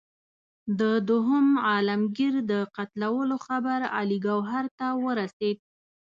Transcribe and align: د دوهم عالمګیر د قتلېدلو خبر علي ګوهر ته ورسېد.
د 0.79 0.81
دوهم 1.09 1.47
عالمګیر 1.67 2.33
د 2.51 2.53
قتلېدلو 2.75 3.37
خبر 3.47 3.79
علي 3.97 4.17
ګوهر 4.27 4.65
ته 4.77 4.87
ورسېد. 5.03 5.57